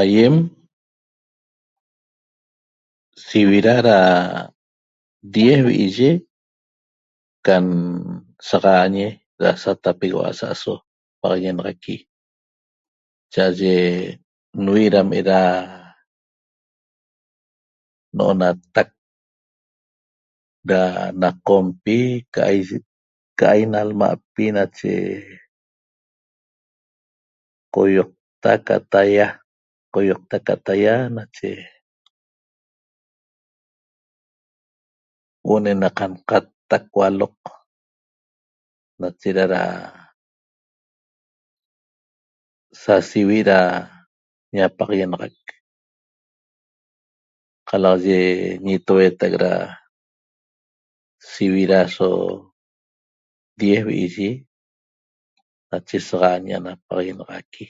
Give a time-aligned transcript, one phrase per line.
[0.00, 0.34] Aýem
[3.28, 3.98] sivida da
[5.34, 6.10] diez vi'i'ye
[7.46, 7.64] can
[8.48, 9.06] saxaañi
[9.40, 10.72] da satapegueu'a asa'aso
[11.20, 11.96] paxaguenaxaqui
[13.32, 13.74] cha'ye
[14.64, 15.40] nvi' dam eda
[18.16, 18.88] n'onatac
[20.70, 20.80] da
[21.20, 21.96] na qompi
[22.34, 24.94] ca'ai na lma'pi nache
[27.74, 29.28] qoýota ca taýa
[29.94, 31.50] qoýqta ca taýa nache
[35.44, 37.38] huo'o ne'na qanqattac hualoq
[39.00, 39.62] nacheda da
[42.82, 43.58] sa sivi' da
[44.54, 45.36] ñapaxaguenaxac
[47.68, 49.52] qalaxaye ñitoueta'ac da
[51.30, 52.08] sivida so
[53.58, 54.28] diez vi'i'yi
[55.70, 57.64] nache saxaañi ana paxaguenaxaqui